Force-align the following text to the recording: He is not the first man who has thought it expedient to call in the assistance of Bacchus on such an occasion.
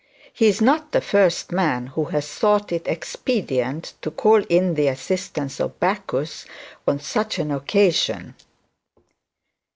He 0.33 0.47
is 0.47 0.61
not 0.61 0.93
the 0.93 0.99
first 0.99 1.51
man 1.51 1.85
who 1.93 2.05
has 2.05 2.27
thought 2.27 2.71
it 2.71 2.87
expedient 2.87 3.93
to 4.01 4.09
call 4.09 4.43
in 4.45 4.73
the 4.73 4.87
assistance 4.87 5.59
of 5.59 5.79
Bacchus 5.79 6.47
on 6.87 6.99
such 6.99 7.37
an 7.37 7.51
occasion. 7.51 8.33